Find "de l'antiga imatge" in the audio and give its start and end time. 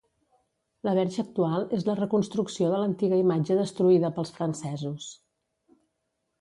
2.73-3.61